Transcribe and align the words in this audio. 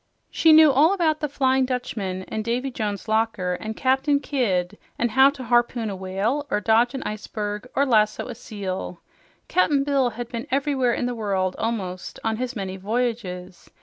She 0.31 0.51
knew 0.51 0.71
all 0.71 0.93
about 0.93 1.19
the 1.19 1.29
Flying 1.29 1.63
Dutchman, 1.63 2.23
and 2.27 2.43
Davy 2.43 2.71
Jones' 2.71 3.07
Locker, 3.07 3.53
and 3.53 3.77
Captain 3.77 4.19
Kidd, 4.19 4.79
and 4.97 5.11
how 5.11 5.29
to 5.29 5.43
harpoon 5.43 5.91
a 5.91 5.95
whale 5.95 6.47
or 6.49 6.59
dodge 6.59 6.95
an 6.95 7.03
iceberg 7.03 7.67
or 7.75 7.85
lasso 7.85 8.27
a 8.27 8.33
seal. 8.33 8.99
Cap'n 9.47 9.83
Bill 9.83 10.09
had 10.09 10.27
been 10.29 10.47
everywhere 10.49 10.95
in 10.95 11.05
the 11.05 11.13
world, 11.13 11.55
almost, 11.59 12.19
on 12.23 12.37
his 12.37 12.55
many 12.55 12.77
voyages. 12.77 13.69